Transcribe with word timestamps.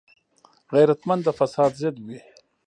غیرتمند 0.73 1.21
د 1.25 1.29
فساد 1.39 1.71
ضد 1.81 1.95
وي 2.05 2.19